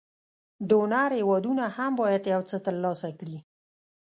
[0.69, 3.37] ډونر هېوادونه هم باید یو څه تر لاسه کړي.